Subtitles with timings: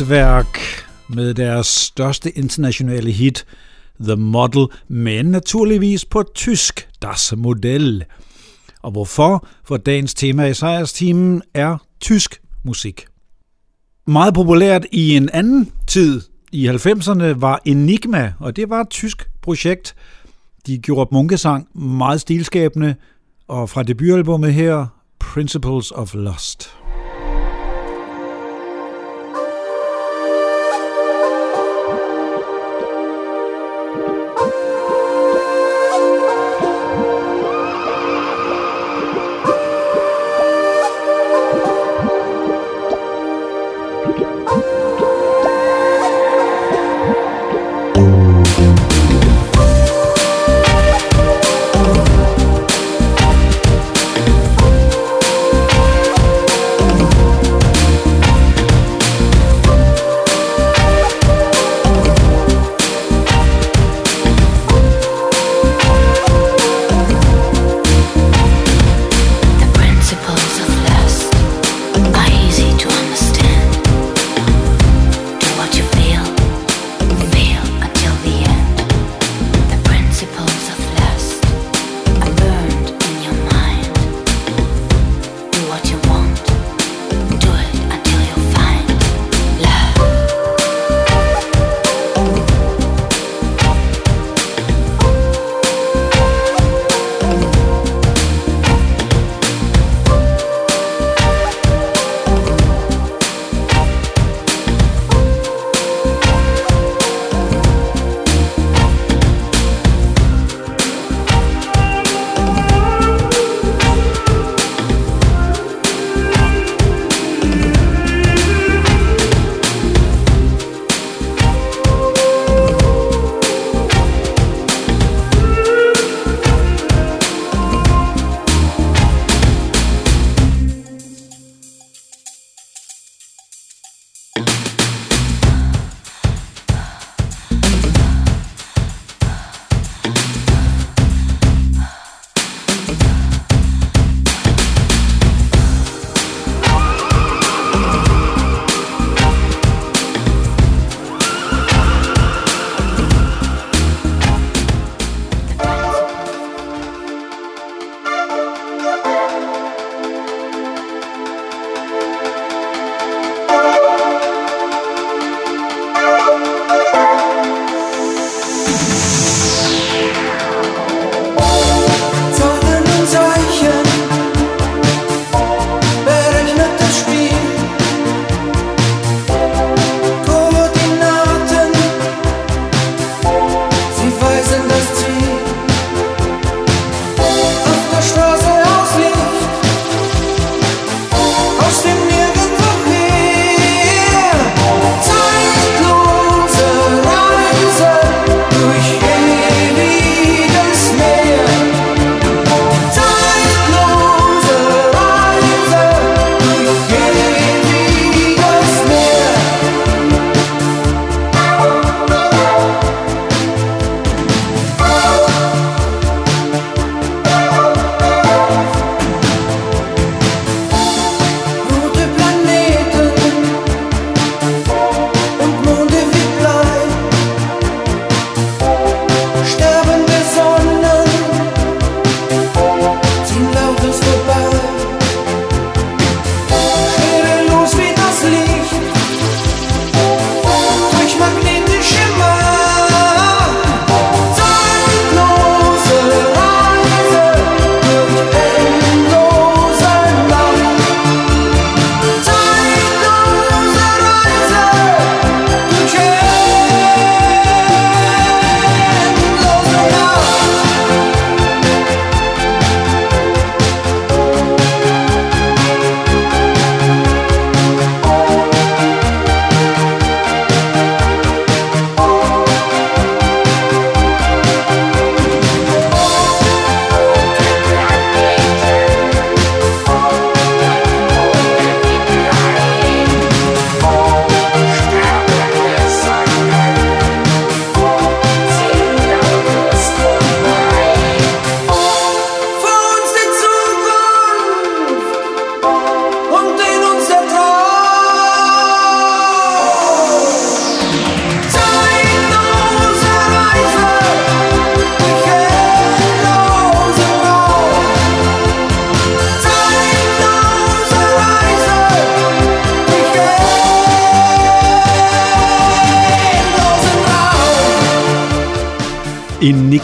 [0.00, 0.58] Kraftværk
[1.08, 3.46] med deres største internationale hit,
[4.00, 8.04] The Model, men naturligvis på tysk, Das Modell.
[8.82, 9.46] Og hvorfor?
[9.64, 13.06] For dagens tema i sejrstimen er tysk musik.
[14.06, 16.20] Meget populært i en anden tid
[16.52, 19.94] i 90'erne var Enigma, og det var et tysk projekt.
[20.66, 22.94] De gjorde munkesang meget stilskabende,
[23.48, 24.86] og fra debutalbummet her,
[25.18, 26.79] Principles of Lust.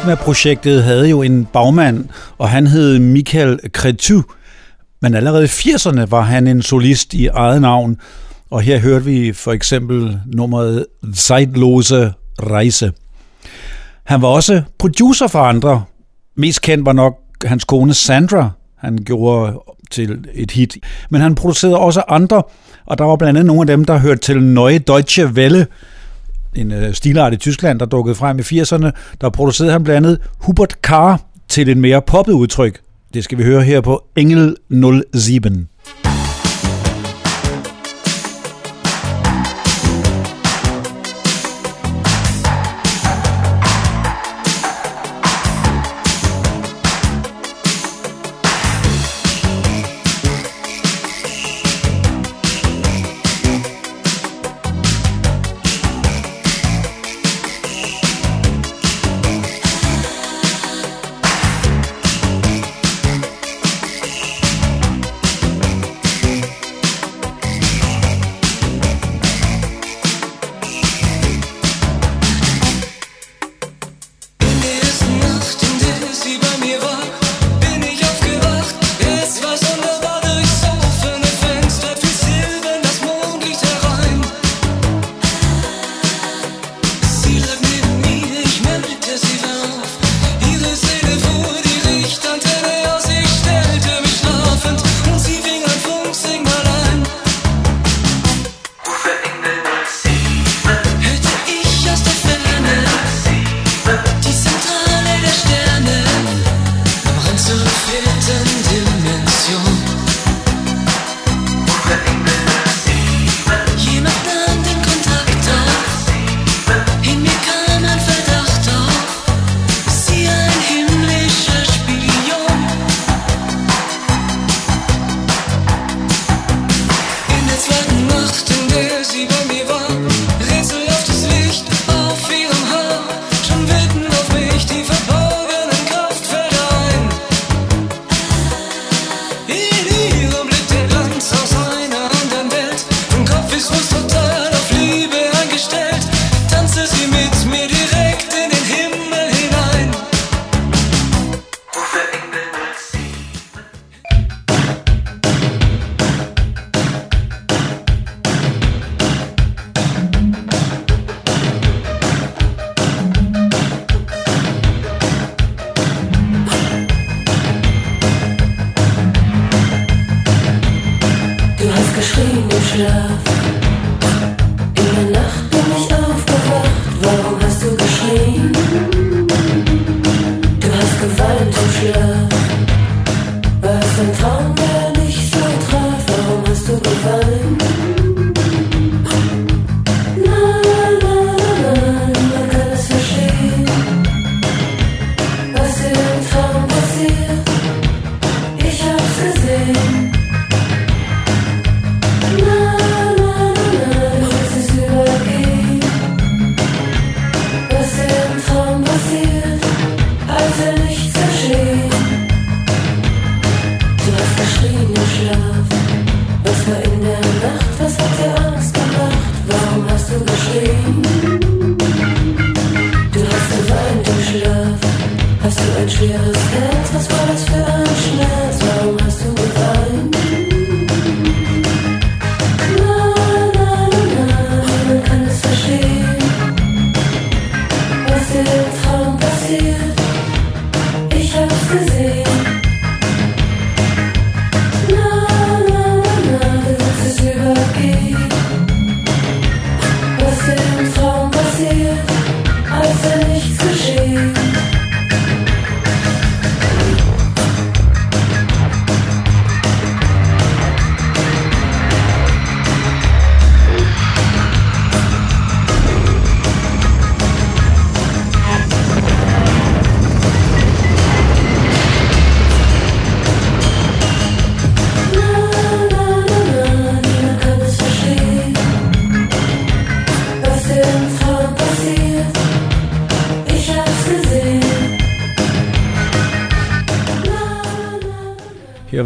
[0.06, 2.08] Enigma-projektet havde jo en bagmand,
[2.38, 4.22] og han hed Michael Cretu.
[5.02, 7.96] Men allerede i 80'erne var han en solist i eget navn,
[8.50, 12.92] og her hørte vi for eksempel nummeret Zeitlose Rejse.
[14.04, 15.84] Han var også producer for andre.
[16.36, 19.60] Mest kendt var nok hans kone Sandra, han gjorde
[19.90, 20.76] til et hit.
[21.10, 22.42] Men han producerede også andre,
[22.86, 25.66] og der var blandt andet nogle af dem, der hørte til Neue Deutsche Welle,
[26.56, 28.90] en øh, stilart i Tyskland, der dukkede frem i 80'erne.
[29.20, 32.80] Der producerede han blandt andet Hubert Carr til en mere poppet udtryk.
[33.14, 34.56] Det skal vi høre her på Engel
[35.14, 35.42] 07.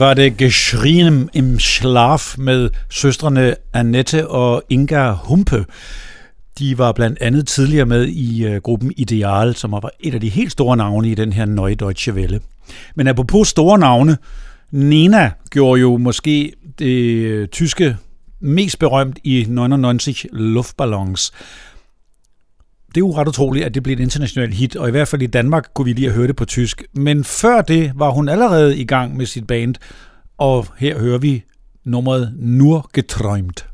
[0.00, 5.64] var det Geschrien im Schlaf med søstrene Annette og Inga Humpe.
[6.58, 10.28] De var blandt andet tidligere med i øh, gruppen Ideal, som var et af de
[10.28, 12.40] helt store navne i den her Neue Deutsche Welle.
[12.94, 14.18] Men apropos store navne,
[14.70, 17.96] Nena gjorde jo måske det øh, tyske
[18.40, 21.32] mest berømt i 99 Luftballons.
[22.94, 25.22] Det er jo ret utroligt, at det blev et internationalt hit, og i hvert fald
[25.22, 26.84] i Danmark kunne vi lige have hørt det på tysk.
[26.92, 29.74] Men før det var hun allerede i gang med sit band,
[30.38, 31.44] og her hører vi
[31.84, 33.69] nummeret Nur geträumt.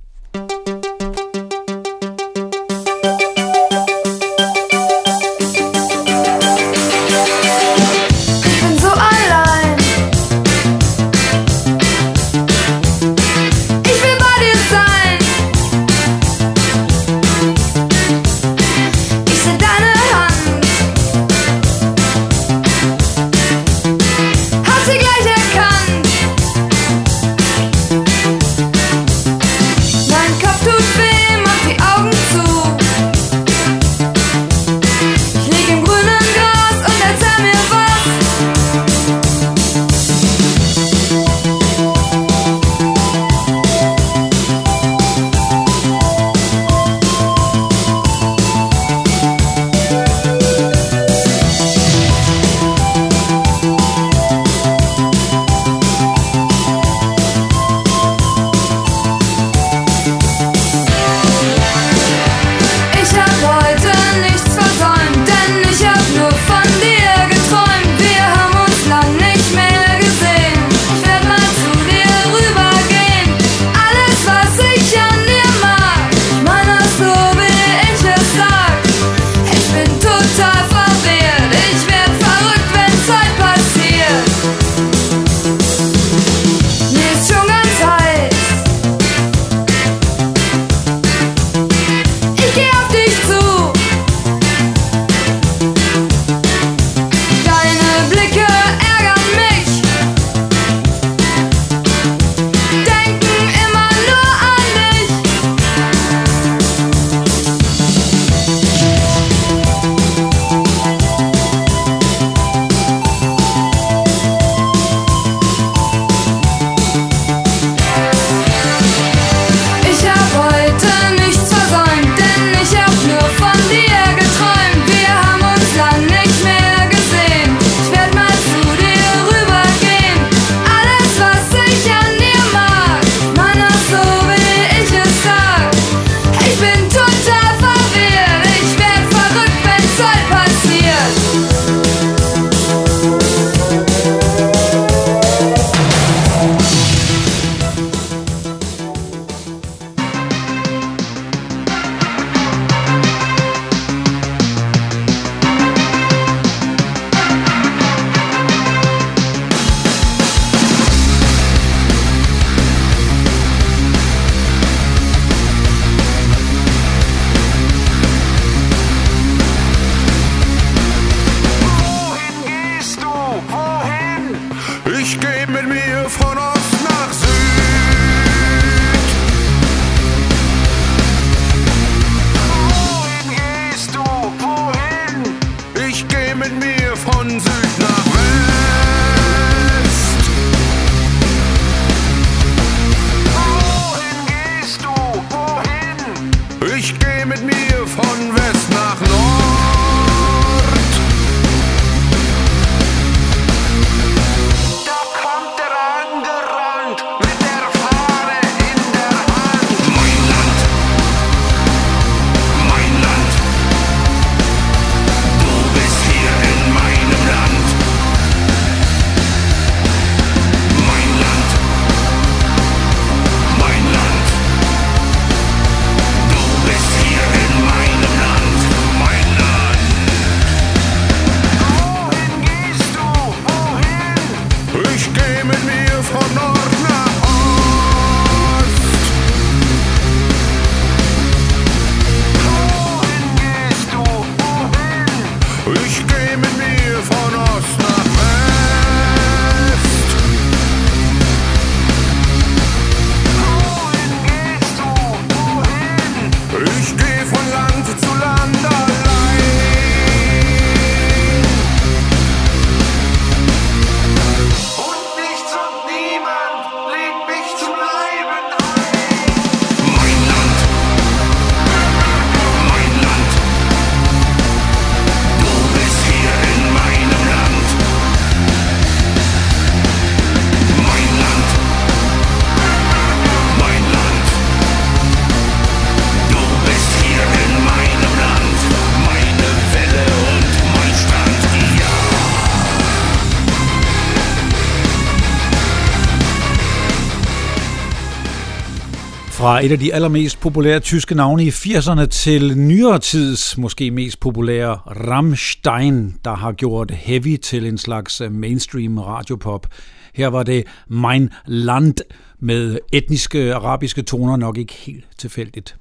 [299.47, 304.21] Fra et af de allermest populære tyske navne i 80'erne til nyere tids måske mest
[304.21, 309.67] populære Rammstein, der har gjort heavy til en slags mainstream radiopop.
[310.15, 311.95] Her var det Mein Land
[312.41, 315.77] med etniske arabiske toner nok ikke helt tilfældigt.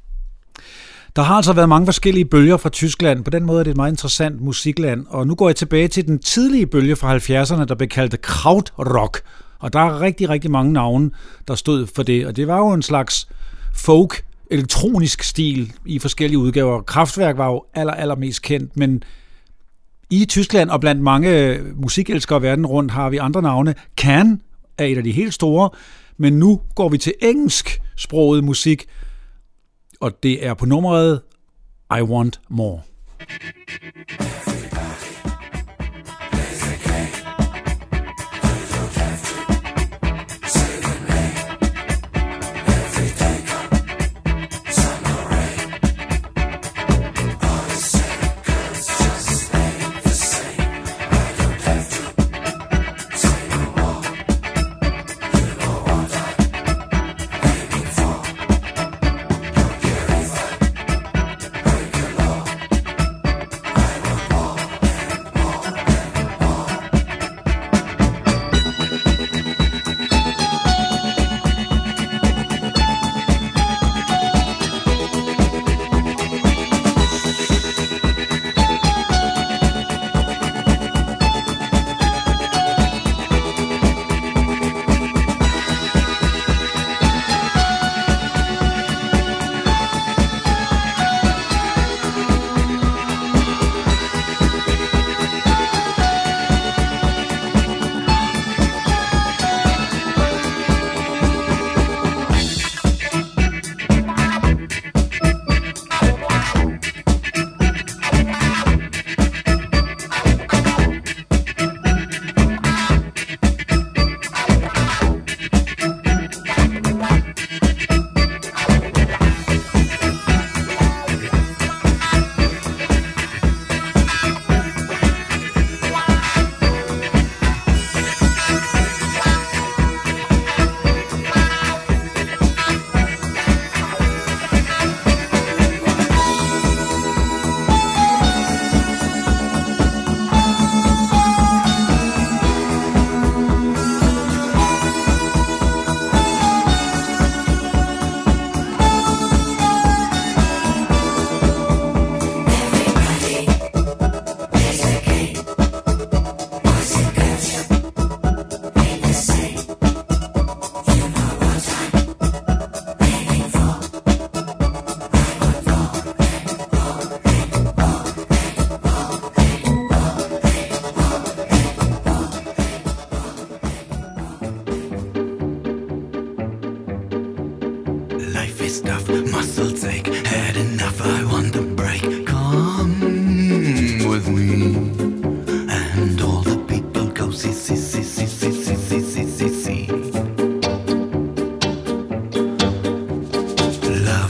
[1.15, 3.23] Der har altså været mange forskellige bølger fra Tyskland.
[3.23, 5.05] På den måde er det et meget interessant musikland.
[5.09, 9.21] Og nu går jeg tilbage til den tidlige bølge fra 70'erne, der blev kaldt krautrock.
[9.59, 11.11] Og der er rigtig, rigtig mange navne,
[11.47, 12.27] der stod for det.
[12.27, 13.27] Og det var jo en slags
[13.75, 16.81] folk, elektronisk stil i forskellige udgaver.
[16.81, 19.03] Kraftværk var jo aller, allermest kendt, men
[20.09, 23.75] i Tyskland og blandt mange musikelskere verden rundt har vi andre navne.
[23.97, 24.41] Can
[24.77, 25.69] er et af de helt store,
[26.17, 28.85] men nu går vi til engelsk sproget musik,
[29.99, 31.21] og det er på nummeret
[31.97, 32.81] I Want More.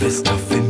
[0.05, 0.64] this nothing.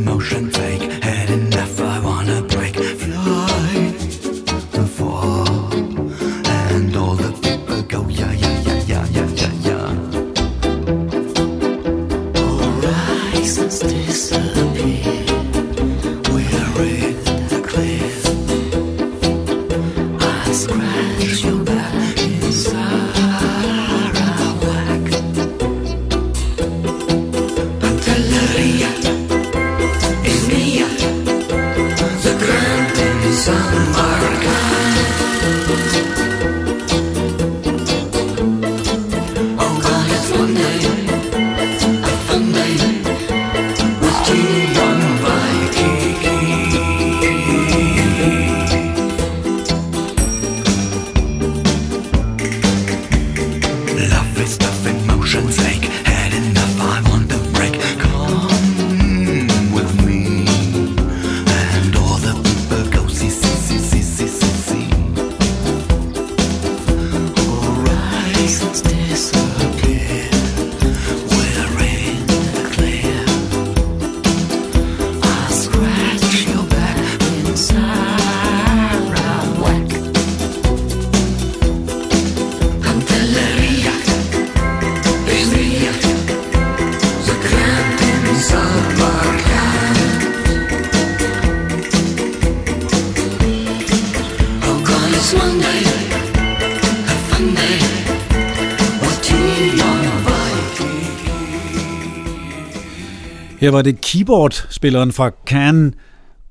[103.66, 105.94] Her var det keyboardspilleren fra Can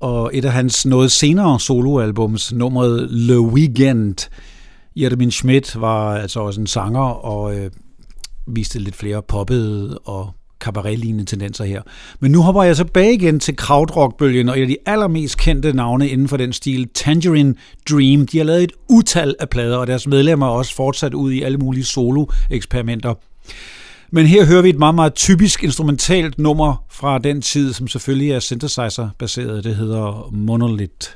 [0.00, 4.28] og et af hans noget senere soloalbums, nummeret Le Weekend.
[4.96, 7.70] Jermin Schmidt var altså også en sanger og øh,
[8.46, 11.82] viste lidt flere poppede og cabaret tendenser her.
[12.20, 16.08] Men nu hopper jeg tilbage igen til krautrockbølgen, og et af de allermest kendte navne
[16.08, 17.54] inden for den stil, Tangerine
[17.90, 18.26] Dream.
[18.26, 21.42] De har lavet et utal af plader, og deres medlemmer er også fortsat ud i
[21.42, 23.14] alle mulige solo-eksperimenter.
[24.10, 28.30] Men her hører vi et meget, meget typisk instrumentalt nummer fra den tid, som selvfølgelig
[28.30, 29.64] er synthesizer-baseret.
[29.64, 31.08] Det hedder Monolith.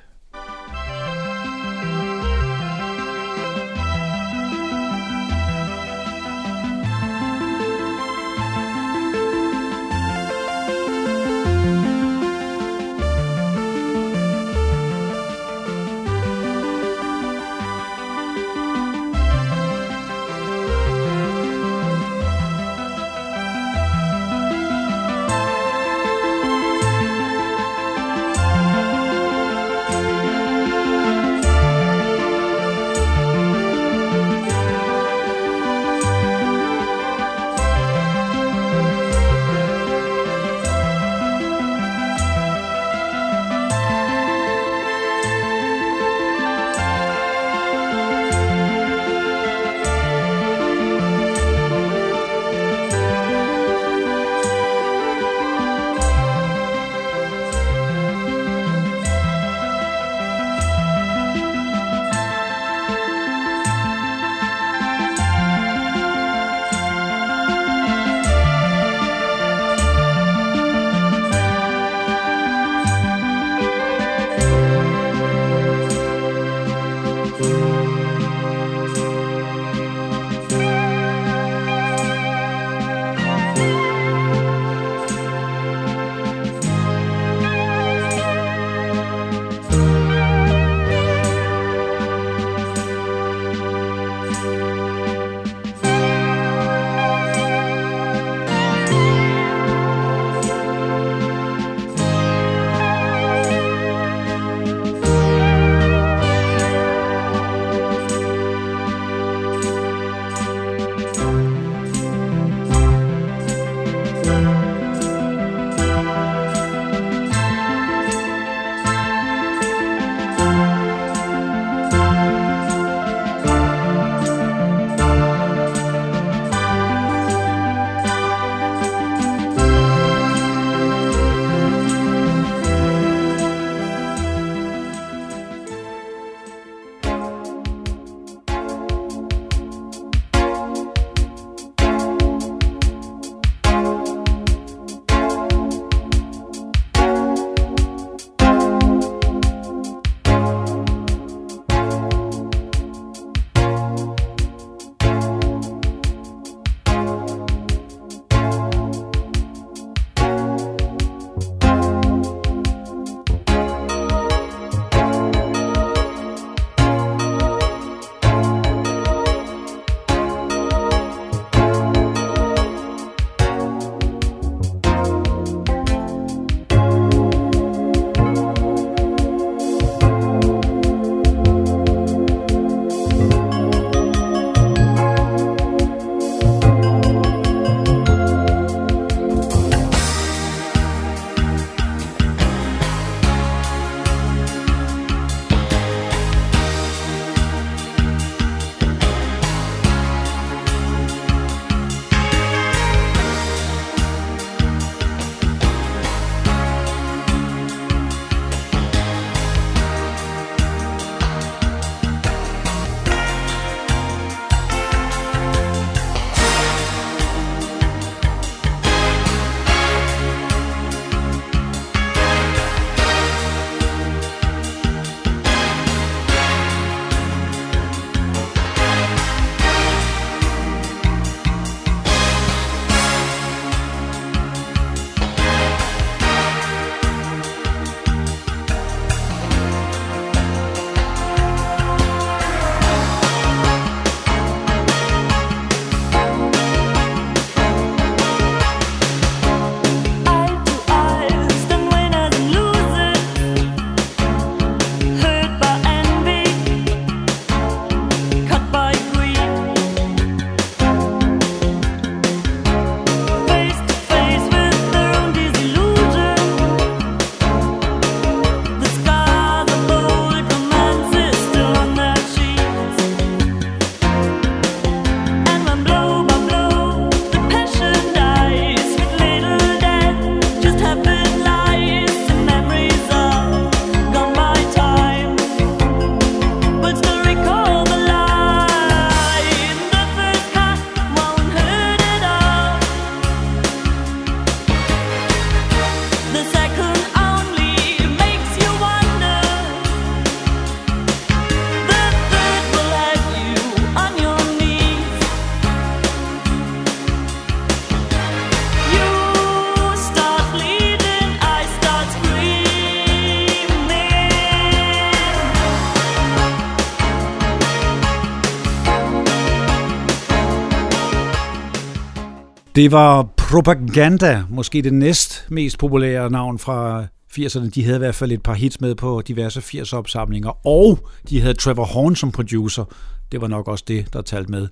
[322.80, 327.70] Det var Propaganda, måske det næst mest populære navn fra 80'erne.
[327.70, 331.54] De havde i hvert fald et par hits med på diverse 80'er-opsamlinger, og de havde
[331.54, 332.84] Trevor Horn som producer.
[333.32, 334.68] Det var nok også det, der talte med.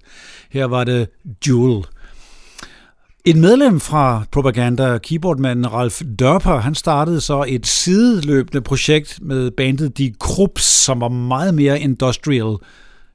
[0.51, 1.09] Her var det
[1.47, 1.85] Jewel.
[3.25, 9.99] En medlem fra Propaganda, keyboardmanden Ralf Dörper, han startede så et sideløbende projekt med bandet
[9.99, 12.57] De Krups, som var meget mere industrial.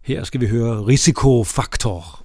[0.03, 2.22] Her skal vi høre Risikofaktor.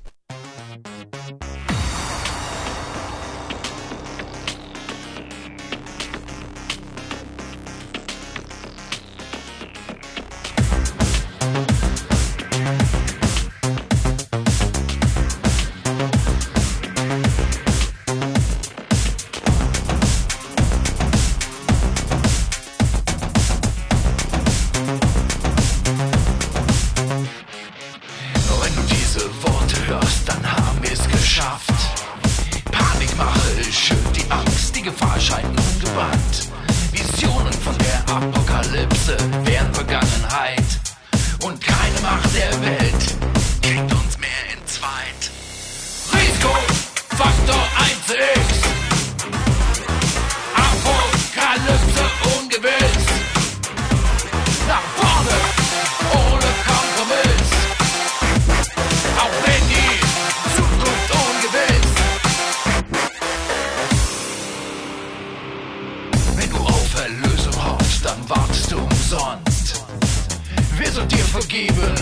[71.28, 71.94] vergeben.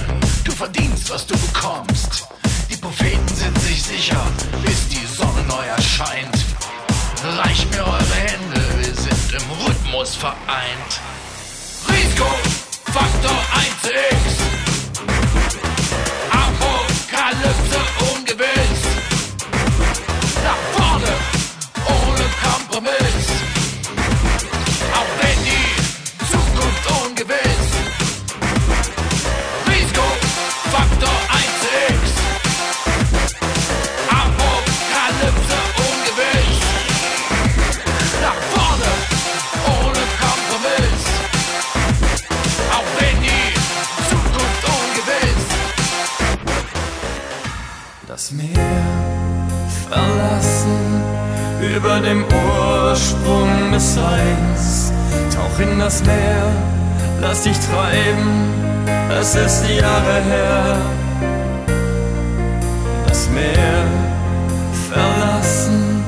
[0.45, 2.27] Du verdienst, was du bekommst.
[2.71, 4.21] Die Propheten sind sich sicher,
[4.65, 6.45] bis die Sonne neu erscheint.
[7.39, 11.01] Reicht mir eure Hände, wir sind im Rhythmus vereint.
[11.89, 12.27] Risiko,
[12.93, 14.56] Faktor 1x.
[51.77, 54.93] über dem Ursprung des Seins.
[55.35, 56.51] Tauch in das Meer,
[57.21, 58.55] lass dich treiben,
[59.21, 60.77] es ist die Jahre her.
[63.07, 63.85] Das Meer
[64.89, 66.03] verlassen,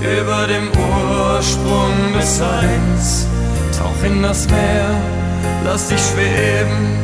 [0.00, 3.26] über dem Ursprung des Seins.
[3.78, 4.88] Tauch in das Meer,
[5.64, 6.98] lass dich schweben,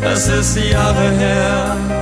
[0.00, 1.97] es ist die Jahre her.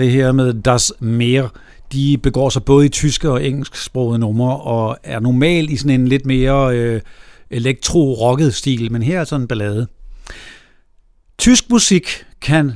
[0.00, 1.48] Det her med Das Meer.
[1.92, 6.08] De begår sig både i tyske og engelsksprogede numre, og er normalt i sådan en
[6.08, 7.00] lidt mere øh,
[7.50, 9.86] elektro-rocket stil, men her er sådan en ballade.
[11.38, 12.72] Tysk musik kan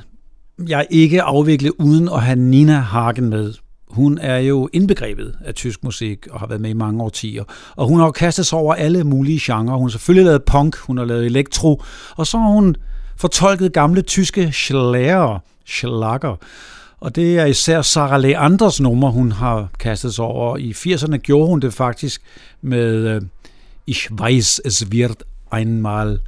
[0.68, 3.54] jeg ikke afvikle uden at have Nina Hagen med.
[3.88, 7.44] Hun er jo indbegrebet af tysk musik og har været med i mange årtier.
[7.76, 9.76] Og hun har jo kastet sig over alle mulige genrer.
[9.76, 11.82] Hun har selvfølgelig lavet punk, hun har lavet elektro,
[12.16, 12.76] og så har hun
[13.16, 16.36] fortolket gamle tyske schlager, schlager.
[17.00, 20.56] Og det er især Sarah Leanders nummer, hun har kastet sig over.
[20.56, 22.22] I 80'erne gjorde hun det faktisk
[22.62, 23.22] med øh,
[23.86, 25.22] Ich weiß, es wird
[25.52, 26.20] einmal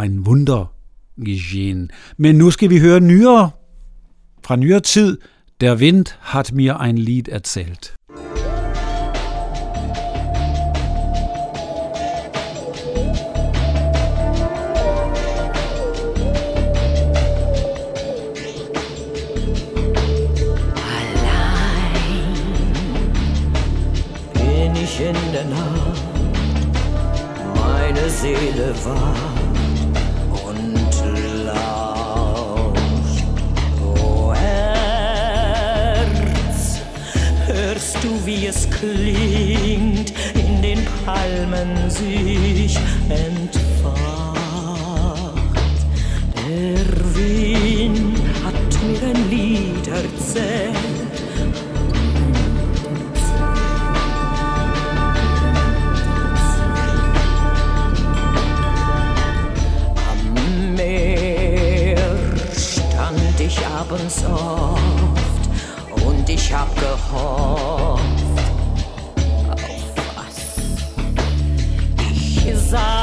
[0.00, 0.72] ein Wunder
[1.24, 1.90] geschehen.
[2.16, 3.50] Men nu skal vi høre nyere,
[4.44, 5.18] fra nyere tid,
[5.62, 7.94] Der Wind hat mir ein Lied erzählt.
[25.08, 26.00] In der Nacht,
[27.56, 29.96] meine Seele wacht
[30.46, 30.94] und
[31.44, 33.24] lauscht.
[37.46, 42.78] Hörst du, wie es klingt, in den Palmen sich
[43.08, 44.02] entfacht.
[46.46, 46.86] Der
[47.16, 50.71] Wind hat mir ein Lied erzählt
[63.92, 66.04] abends oft.
[66.04, 67.12] Und ich hab gehofft
[69.50, 70.36] auf was.
[72.44, 73.01] Ich sah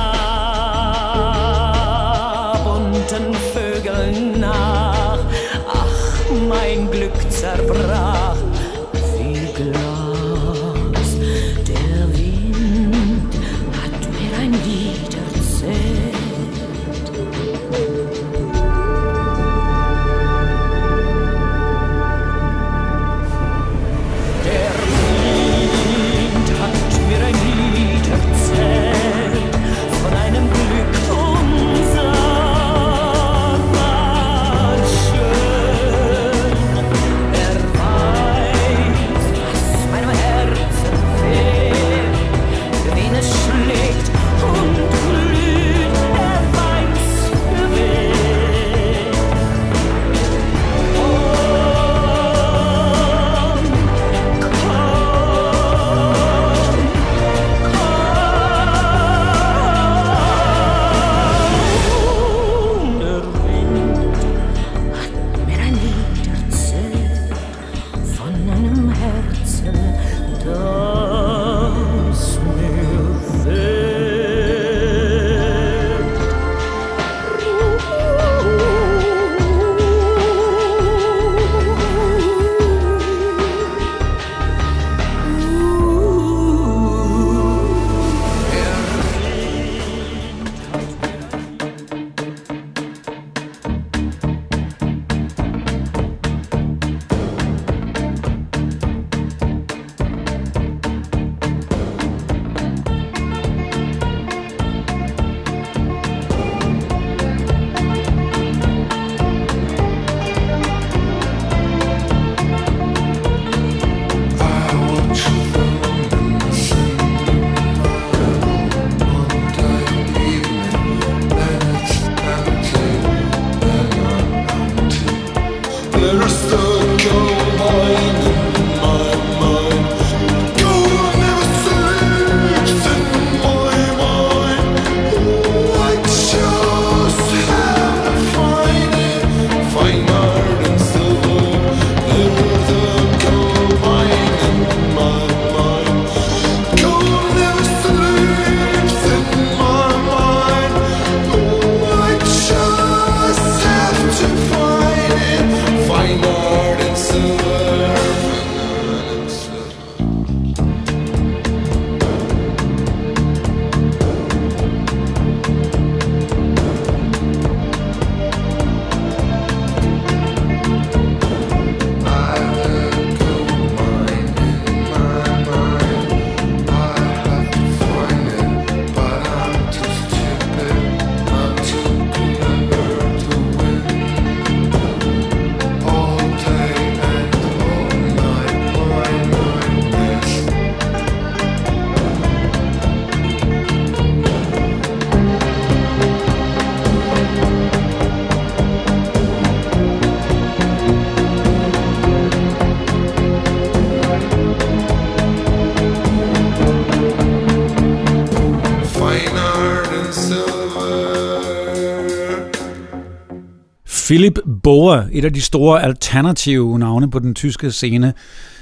[214.09, 218.13] Philip Boer, et af de store alternative navne på den tyske scene.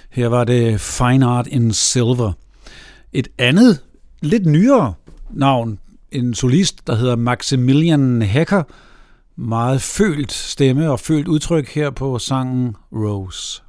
[0.10, 2.32] Her var det Fine Art in Silver.
[3.14, 3.80] Et andet,
[4.22, 4.94] lidt nyere
[5.34, 5.80] navn,
[6.12, 8.64] en solist, der hedder Maximilian Hecker.
[9.36, 13.62] Meget følt stemme og følt udtryk her på sangen Rose.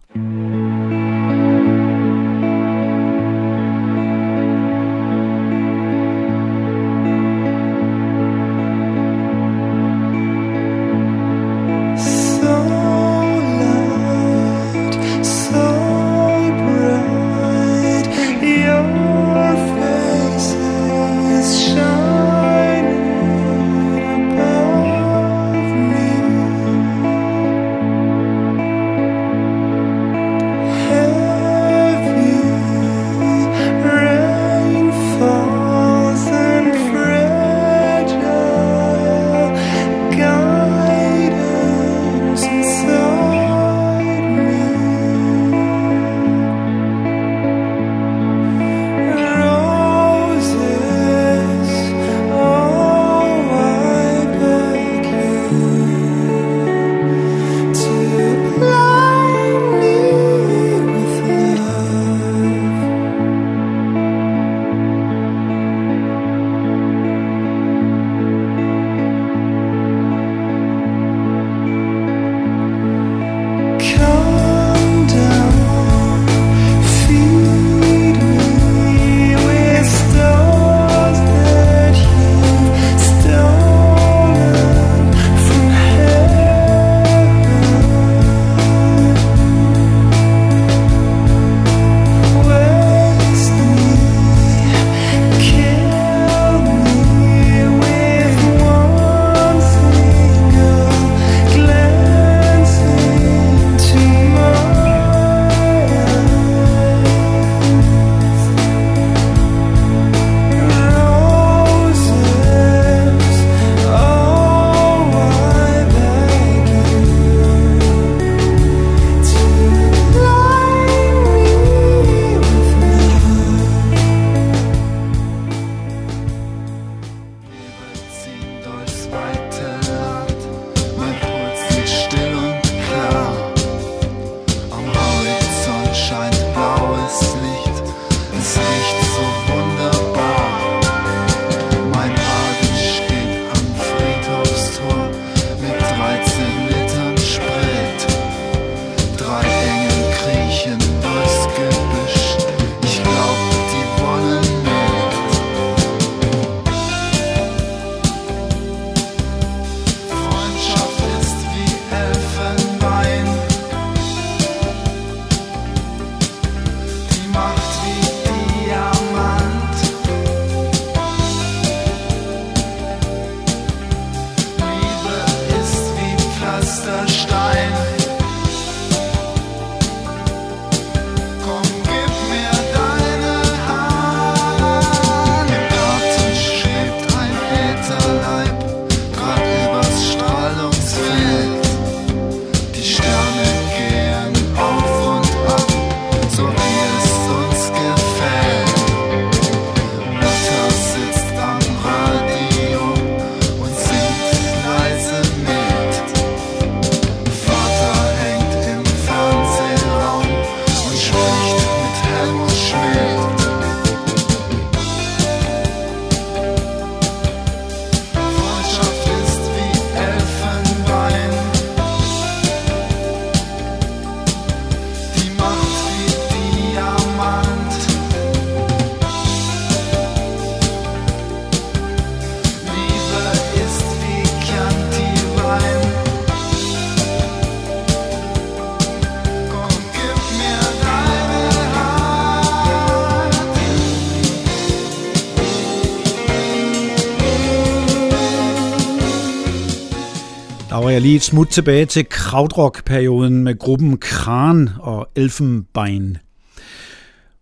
[250.98, 256.16] Jeg lige et smut tilbage til krautrock-perioden med gruppen Kran og Elfenbein.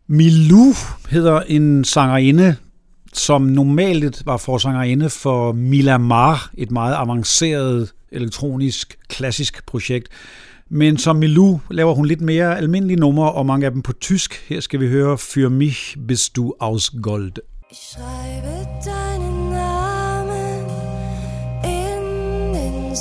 [0.06, 0.74] Milou
[1.10, 2.56] hedder en sangerinde,
[3.12, 10.08] som normalt var forsangerinde for Milamar, et meget avanceret elektronisk klassisk projekt.
[10.70, 14.44] Men som Milou laver hun lidt mere almindelige numre, og mange af dem på tysk.
[14.48, 17.32] Her skal vi høre Für mich bist du aus Gold.
[17.70, 20.66] Ich schreibe deinen Namen
[21.64, 22.96] in den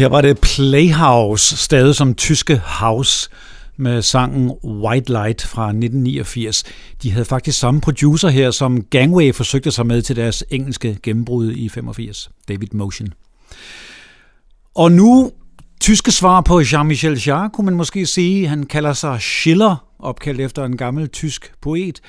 [0.00, 3.30] Her var det Playhouse, stadig som tyske house,
[3.76, 6.64] med sangen White Light fra 1989.
[7.02, 11.52] De havde faktisk samme producer her, som Gangway forsøgte sig med til deres engelske gennembrud
[11.52, 13.08] i 85, David Motion.
[14.74, 15.32] Og nu
[15.80, 18.48] tyske svar på Jean-Michel Jarre, kunne man måske sige.
[18.48, 22.00] Han kalder sig Schiller, opkaldt efter en gammel tysk poet.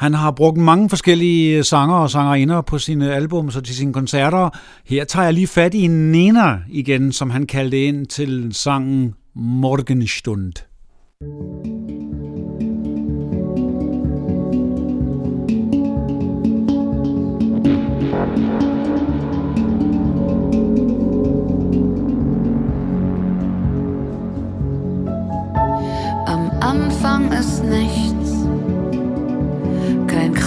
[0.00, 3.92] Han har brugt mange forskellige øh, sanger og sangerinder på sine album og til sine
[3.92, 4.50] koncerter.
[4.84, 10.52] Her tager jeg lige fat i Nena igen, som han kaldte ind til sangen Morgenstund.
[11.22, 11.79] Am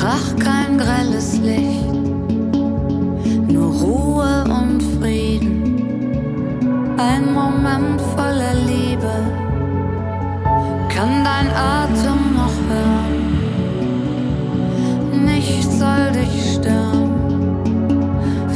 [0.04, 1.94] Krach, kein grelles Licht,
[3.48, 9.14] nur Ruhe und Frieden, ein Moment voller Liebe
[10.90, 13.24] kann dein Atem noch hören.
[15.24, 17.10] Nichts soll dich stören,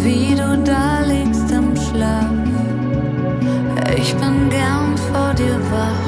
[0.03, 2.29] wie du da liegst im Schlaf.
[3.95, 6.07] Ich bin gern vor dir wach.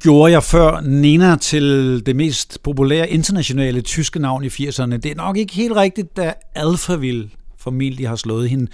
[0.00, 4.96] Gjorde jeg før Nena til det mest populære internationale tyske navn i 80'erne.
[4.96, 8.66] Det er nok ikke helt rigtigt, da Alphaville formentlig har slået hende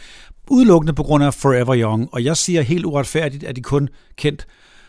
[0.51, 4.47] udelukkende på grund af Forever Young, og jeg siger helt uretfærdigt, at de kun kendt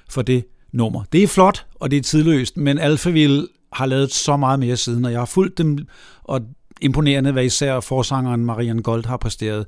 [0.09, 1.03] for det nummer.
[1.11, 5.05] Det er flot, og det er tidløst, men Alphaville har lavet så meget mere siden,
[5.05, 5.77] og jeg har fulgt dem,
[6.23, 6.41] og
[6.81, 9.65] imponerende, hvad især forsangeren Marian Gold har præsteret.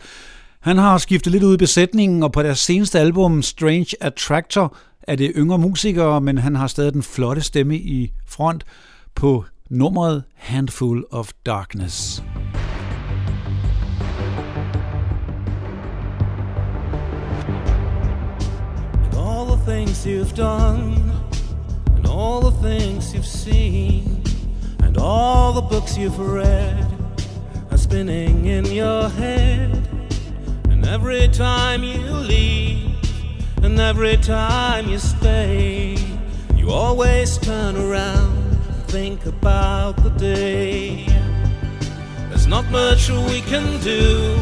[0.60, 4.76] Han har skiftet lidt ud i besætningen, og på deres seneste album, Strange Attractor,
[5.10, 8.64] er det yngre musikere, men han har stadig den flotte stemme i front
[9.16, 12.24] på nummeret Handful of Darkness.
[19.04, 21.12] And all the things you've done,
[21.96, 24.24] and all the things you've seen,
[24.84, 26.86] and all the books you've read
[27.72, 29.72] are spinning in your head.
[30.72, 32.89] And every time you leave,
[33.62, 35.98] And every time you stay,
[36.56, 41.06] you always turn around and think about the day.
[42.30, 44.38] There's not much we can do,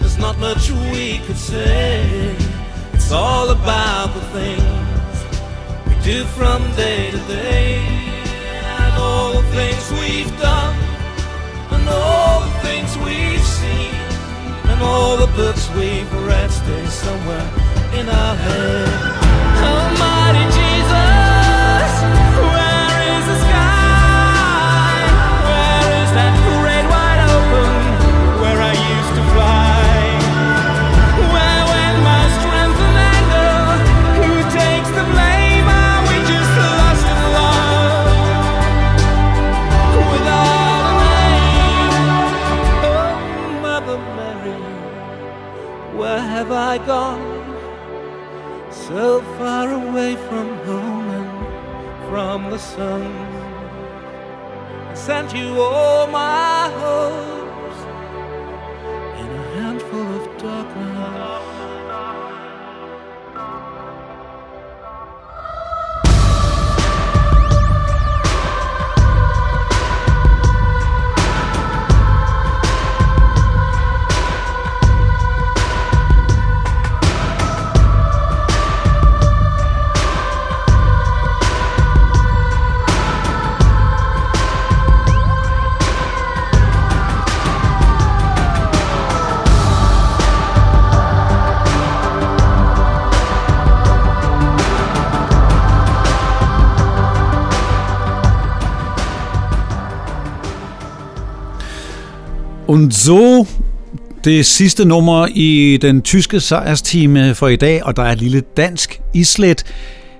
[0.00, 2.34] there's not much we could say.
[2.94, 5.14] It's all about the things
[5.86, 7.76] we do from day to day,
[8.80, 10.76] and all the things we've done,
[11.70, 13.94] and all the things we've seen,
[14.70, 17.61] and all the books we've read stay somewhere
[17.94, 18.88] in our head.
[19.62, 21.90] Almighty Jesus,
[22.52, 24.96] where is the sky?
[25.48, 27.72] Where is that great wide open
[28.40, 29.84] where I used to fly?
[31.32, 33.28] Where went my strength and?
[34.24, 35.68] Who takes the blame?
[35.68, 38.08] Are we just lost in love?
[40.12, 41.94] Without a name.
[42.88, 43.12] Oh,
[43.60, 44.56] Mother Mary,
[45.98, 47.21] where have I gone?
[52.62, 53.02] Sun.
[54.90, 57.31] I sent you all my hopes
[102.72, 103.46] Und so
[104.24, 108.40] det sidste nummer i den tyske sejrstime for i dag, og der er et lille
[108.56, 109.64] dansk islet.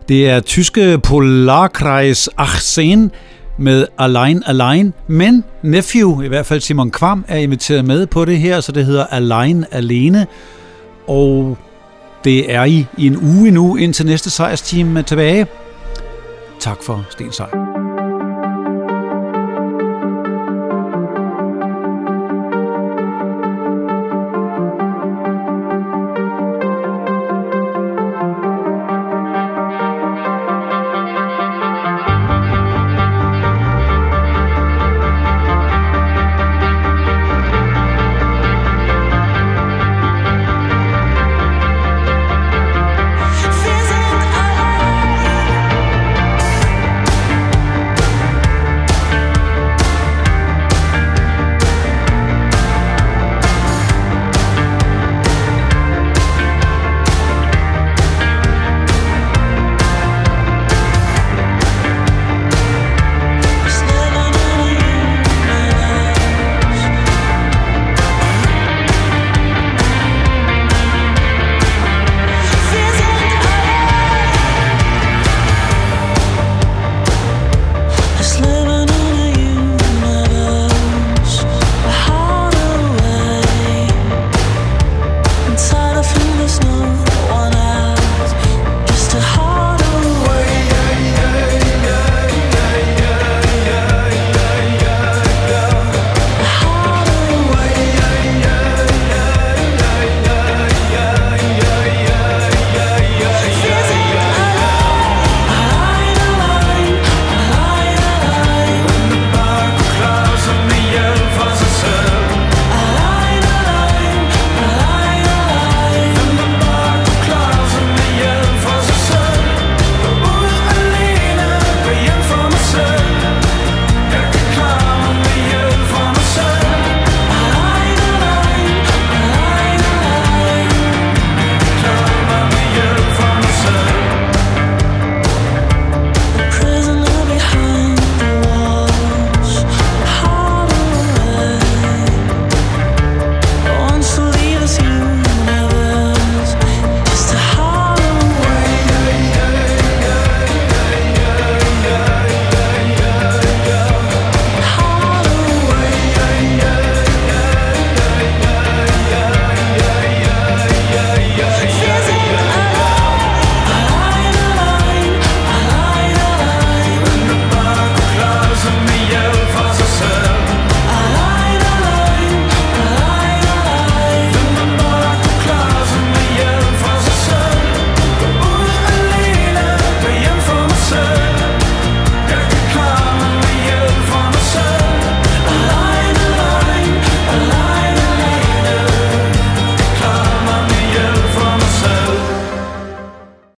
[0.09, 3.11] Det er tyske Polarkreis 18
[3.59, 8.39] med Allein Allein, men Nephew, i hvert fald Simon Kvam, er inviteret med på det
[8.39, 10.27] her, så det hedder Allein Alene.
[11.07, 11.59] Og
[12.25, 15.47] det er I i en uge nu, indtil næste sejrsteam tilbage.
[16.61, 17.72] Tak for Sten Sejr.